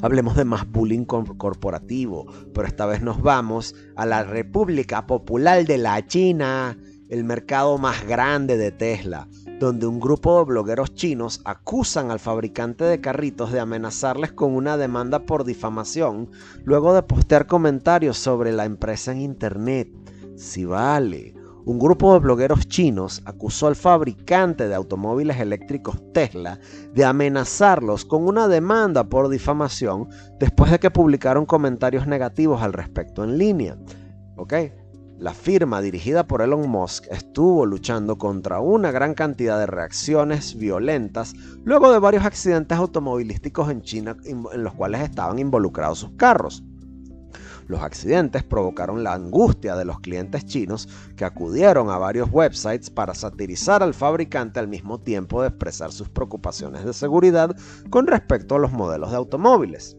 [0.00, 5.76] Hablemos de más bullying corporativo, pero esta vez nos vamos a la República Popular de
[5.76, 6.78] la China,
[7.10, 12.84] el mercado más grande de Tesla, donde un grupo de blogueros chinos acusan al fabricante
[12.84, 16.30] de carritos de amenazarles con una demanda por difamación
[16.64, 19.88] luego de postear comentarios sobre la empresa en internet.
[20.36, 21.34] Si vale.
[21.64, 26.60] Un grupo de blogueros chinos acusó al fabricante de automóviles eléctricos Tesla
[26.94, 30.08] de amenazarlos con una demanda por difamación
[30.38, 33.76] después de que publicaron comentarios negativos al respecto en línea.
[34.36, 34.54] ¿Ok?
[35.18, 41.32] La firma dirigida por Elon Musk estuvo luchando contra una gran cantidad de reacciones violentas
[41.64, 46.62] luego de varios accidentes automovilísticos en China en los cuales estaban involucrados sus carros.
[47.66, 50.86] Los accidentes provocaron la angustia de los clientes chinos
[51.16, 56.10] que acudieron a varios websites para satirizar al fabricante al mismo tiempo de expresar sus
[56.10, 57.56] preocupaciones de seguridad
[57.88, 59.96] con respecto a los modelos de automóviles.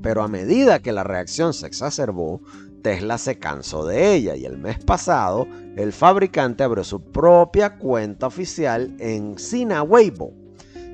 [0.00, 2.42] Pero a medida que la reacción se exacerbó,
[2.86, 8.28] Tesla se cansó de ella y el mes pasado el fabricante abrió su propia cuenta
[8.28, 10.32] oficial en Sina Weibo.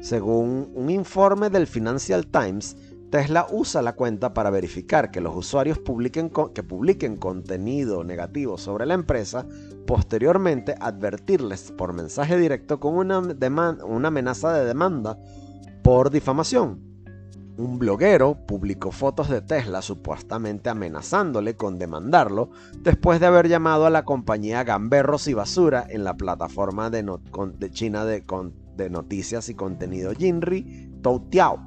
[0.00, 2.78] Según un informe del Financial Times,
[3.10, 8.86] Tesla usa la cuenta para verificar que los usuarios publiquen que publiquen contenido negativo sobre
[8.86, 9.46] la empresa,
[9.86, 15.18] posteriormente advertirles por mensaje directo con una, una amenaza de demanda
[15.82, 16.91] por difamación.
[17.58, 23.90] Un bloguero publicó fotos de Tesla supuestamente amenazándole con demandarlo después de haber llamado a
[23.90, 27.04] la compañía Gamberros y Basura en la plataforma de,
[27.70, 28.24] China de,
[28.76, 31.58] de, noticias y contenido Jinri Toutiao.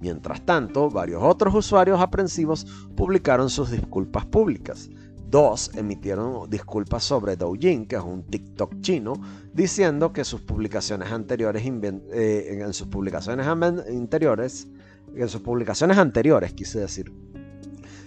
[0.00, 4.90] Mientras tanto, varios otros usuarios aprensivos publicaron sus disculpas públicas.
[5.30, 9.12] Dos emitieron disculpas sobre Douyin, que es un TikTok chino,
[9.52, 14.68] diciendo que sus publicaciones anteriores, eh, en sus publicaciones anteriores,
[15.14, 17.12] en sus publicaciones anteriores, quise decir,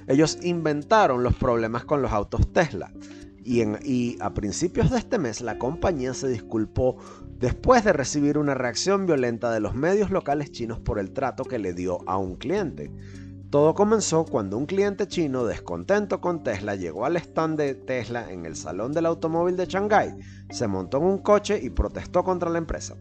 [0.08, 2.92] ellos inventaron los problemas con los autos Tesla.
[3.44, 6.98] Y, y, a principios de este mes la compañía se disculpó
[7.40, 11.60] después de recibir una reacción violenta de los medios locales chinos por el trato que
[11.60, 12.92] le dio a un cliente.
[13.52, 18.46] Todo comenzó cuando un cliente chino descontento con Tesla llegó al stand de Tesla en
[18.46, 20.16] el Salón del Automóvil de Shanghái,
[20.50, 22.96] se montó en un coche y protestó contra la empresa.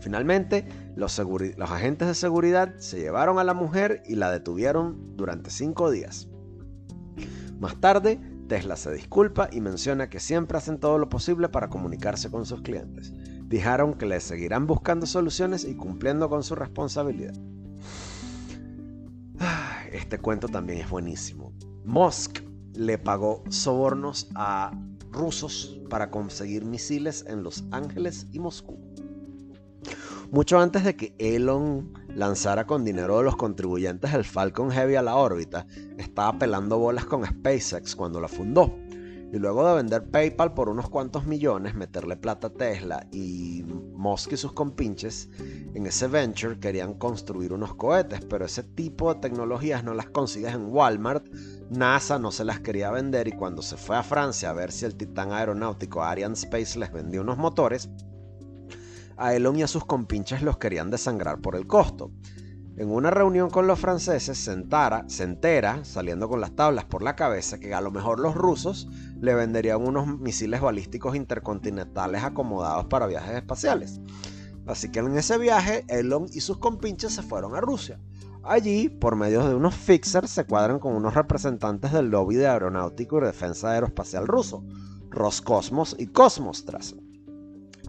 [0.00, 5.90] Finalmente, los, agentes de seguridad se llevaron a la mujer y la detuvieron durante cinco
[5.90, 6.28] días.
[7.58, 12.30] Más tarde, Tesla se disculpa y menciona que siempre hacen todo lo posible para comunicarse
[12.30, 13.10] con sus clientes.
[13.46, 17.32] Dijeron que le seguirán buscando soluciones y cumpliendo con su responsabilidad.
[19.92, 21.52] Este cuento también es buenísimo.
[21.84, 22.40] Musk
[22.74, 24.72] le pagó sobornos a
[25.10, 28.78] rusos para conseguir misiles en Los Ángeles y Moscú.
[30.30, 35.02] Mucho antes de que Elon lanzara con dinero de los contribuyentes el Falcon Heavy a
[35.02, 35.66] la órbita,
[35.98, 38.74] estaba pelando bolas con SpaceX cuando la fundó.
[39.32, 43.64] Y luego de vender PayPal por unos cuantos millones, meterle plata a Tesla y
[44.02, 49.20] Musk y sus compinches, en ese venture querían construir unos cohetes, pero ese tipo de
[49.20, 51.24] tecnologías no las consigues en Walmart.
[51.70, 54.86] NASA no se las quería vender y cuando se fue a Francia a ver si
[54.86, 57.88] el titán aeronáutico Ariane Space les vendía unos motores,
[59.16, 62.10] a Elon y a sus compinches los querían desangrar por el costo.
[62.76, 64.64] En una reunión con los franceses se,
[65.06, 68.88] se entera, saliendo con las tablas por la cabeza, que a lo mejor los rusos
[69.22, 74.00] le venderían unos misiles balísticos intercontinentales acomodados para viajes espaciales.
[74.66, 78.00] Así que en ese viaje, Elon y sus compinches se fueron a Rusia.
[78.42, 83.18] Allí, por medio de unos fixers, se cuadran con unos representantes del lobby de aeronáutico
[83.18, 84.64] y defensa aeroespacial ruso,
[85.08, 86.96] Roscosmos y Cosmostras.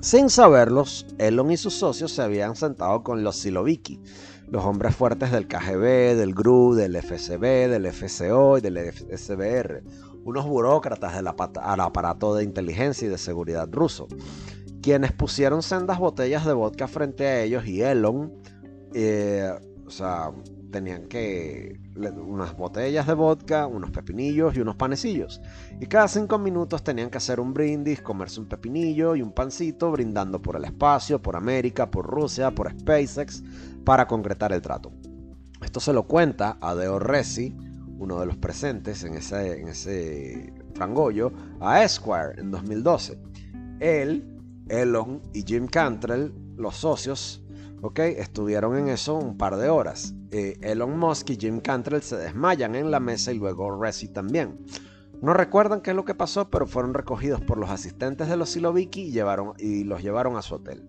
[0.01, 3.99] Sin saberlos, Elon y sus socios se habían sentado con los Siloviki,
[4.47, 9.83] los hombres fuertes del KGB, del GRU, del FSB, del FCO y del SBR,
[10.23, 14.07] unos burócratas del aparato de inteligencia y de seguridad ruso,
[14.81, 18.33] quienes pusieron sendas botellas de vodka frente a ellos y Elon,
[18.93, 19.51] eh,
[19.85, 20.31] o sea,
[20.71, 25.39] tenían que unas botellas de vodka, unos pepinillos y unos panecillos.
[25.79, 29.91] Y cada cinco minutos tenían que hacer un brindis, comerse un pepinillo y un pancito,
[29.91, 33.43] brindando por el espacio, por América, por Rusia, por SpaceX,
[33.85, 34.91] para concretar el trato.
[35.61, 37.55] Esto se lo cuenta a Deo Resi,
[38.03, 43.17] uno de los presentes en ese, en ese frangollo, a Esquire en 2012.
[43.79, 44.27] Él,
[44.69, 47.43] Elon y Jim Cantrell, los socios,
[47.81, 47.99] ¿ok?
[47.99, 50.13] Estuvieron en eso un par de horas.
[50.31, 54.59] Eh, Elon Musk y Jim Cantrell se desmayan en la mesa y luego Resi también.
[55.21, 58.49] No recuerdan qué es lo que pasó, pero fueron recogidos por los asistentes de los
[58.49, 60.83] Siloviki y, llevaron, y los llevaron a su hotel.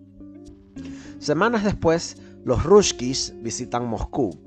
[1.19, 4.37] Semanas después, los Ruskis visitan Moscú.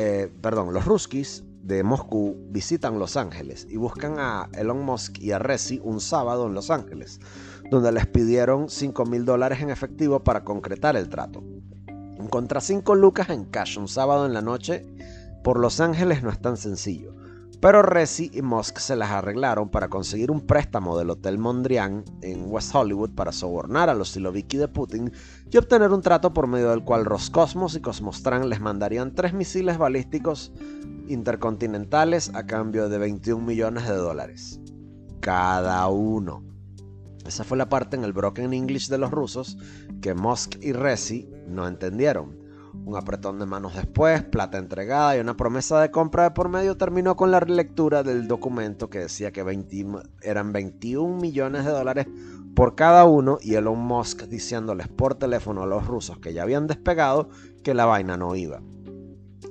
[0.00, 5.32] Eh, perdón, los Ruskis de Moscú visitan Los Ángeles y buscan a Elon Musk y
[5.32, 7.18] a Resi un sábado en Los Ángeles,
[7.68, 11.42] donde les pidieron 5 mil dólares en efectivo para concretar el trato.
[12.16, 14.86] Encontrar 5 lucas en cash un sábado en la noche
[15.42, 17.16] por Los Ángeles no es tan sencillo.
[17.60, 22.44] Pero Resi y Musk se las arreglaron para conseguir un préstamo del Hotel Mondrian en
[22.46, 25.12] West Hollywood para sobornar a los Siloviki de Putin
[25.50, 29.76] y obtener un trato por medio del cual Roscosmos y Cosmostran les mandarían tres misiles
[29.76, 30.52] balísticos
[31.08, 34.60] intercontinentales a cambio de 21 millones de dólares.
[35.18, 36.44] Cada uno.
[37.26, 39.58] Esa fue la parte en el broken English de los rusos
[40.00, 42.47] que Musk y Resi no entendieron.
[42.84, 46.76] Un apretón de manos después, plata entregada y una promesa de compra de por medio
[46.76, 49.44] terminó con la relectura del documento que decía que
[50.22, 52.06] eran 21 millones de dólares
[52.54, 56.66] por cada uno y Elon Musk diciéndoles por teléfono a los rusos que ya habían
[56.66, 57.28] despegado
[57.62, 58.60] que la vaina no iba.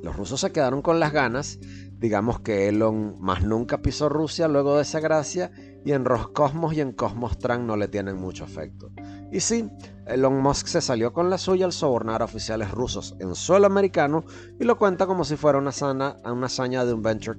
[0.03, 1.59] Los rusos se quedaron con las ganas,
[1.97, 5.51] digamos que Elon más nunca pisó Rusia luego de esa gracia
[5.85, 8.91] y en Roscosmos y en Cosmostran no le tienen mucho afecto.
[9.31, 9.69] Y sí,
[10.07, 14.23] Elon Musk se salió con la suya al sobornar a oficiales rusos en suelo americano
[14.59, 17.37] y lo cuenta como si fuera una, sana, una hazaña de un venture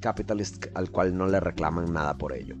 [0.00, 2.56] capitalist al cual no le reclaman nada por ello.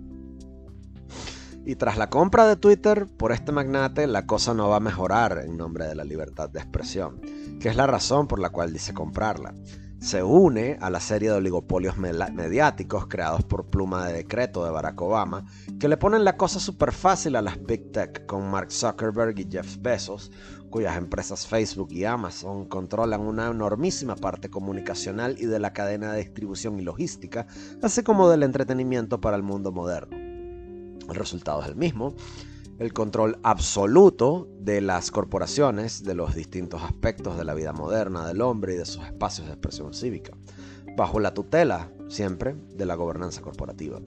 [1.64, 5.42] Y tras la compra de Twitter por este magnate, la cosa no va a mejorar
[5.44, 7.20] en nombre de la libertad de expresión,
[7.60, 9.54] que es la razón por la cual dice comprarla
[10.00, 15.00] se une a la serie de oligopolios mediáticos creados por pluma de decreto de Barack
[15.02, 15.44] Obama,
[15.78, 19.46] que le ponen la cosa súper fácil a las Big Tech con Mark Zuckerberg y
[19.50, 20.32] Jeff Bezos,
[20.70, 26.20] cuyas empresas Facebook y Amazon controlan una enormísima parte comunicacional y de la cadena de
[26.20, 27.46] distribución y logística,
[27.82, 30.16] así como del entretenimiento para el mundo moderno.
[30.16, 32.14] El resultado es el mismo,
[32.80, 38.40] el control absoluto de las corporaciones, de los distintos aspectos de la vida moderna del
[38.40, 40.32] hombre y de sus espacios de expresión cívica,
[40.96, 44.00] bajo la tutela siempre de la gobernanza corporativa.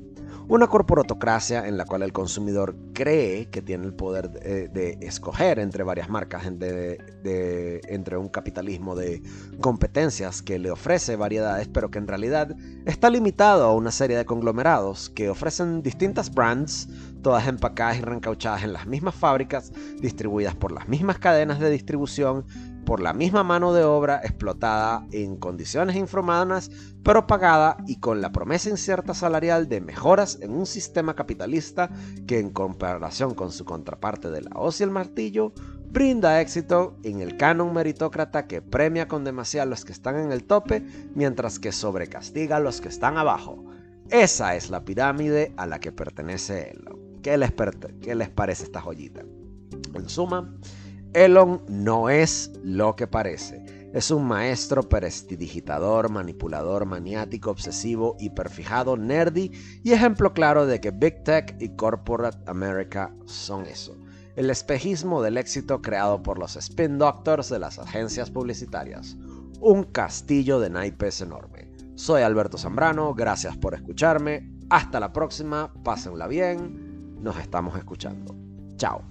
[0.47, 5.84] Una corporatocracia en la cual el consumidor cree que tiene el poder de, escoger entre
[5.84, 9.21] varias marcas, entre un capitalismo de
[9.61, 12.55] competencias que le ofrece variedades, pero que en realidad
[12.86, 16.89] está limitado a una serie de conglomerados que ofrecen distintas brands,
[17.21, 19.71] todas empacadas y reencauchadas en las mismas fábricas,
[20.01, 22.45] distribuidas por las mismas cadenas de distribución
[22.86, 26.71] por la misma mano de obra explotada en condiciones infrahumanas,
[27.03, 31.89] pero pagada y con la promesa incierta salarial de mejoras en un sistema capitalista
[32.27, 35.53] que en comparación con su contraparte de la hoz y el martillo,
[35.89, 40.31] brinda éxito en el canon meritócrata que premia con demasiado a los que están en
[40.31, 43.63] el tope, mientras que sobrecastiga a los que están abajo.
[44.09, 46.84] Esa es la pirámide a la que pertenece él.
[47.21, 47.53] ¿Qué les,
[48.01, 49.21] qué les parece esta joyita?
[49.93, 50.53] En suma,
[51.14, 53.64] Elon no es lo que parece.
[53.93, 59.51] Es un maestro prestidigitador, manipulador, maniático, obsesivo, hiperfijado, nerdy
[59.84, 63.95] y ejemplo claro de que Big Tech y Corporate America son eso.
[64.36, 69.16] El espejismo del éxito creado por los spin doctors de las agencias publicitarias.
[69.59, 71.72] Un castillo de naipes enorme.
[71.93, 74.49] Soy Alberto Zambrano, gracias por escucharme.
[74.72, 77.22] Hasta la próxima, pásenla bien.
[77.22, 78.36] Nos estamos escuchando.
[78.78, 79.03] Chao.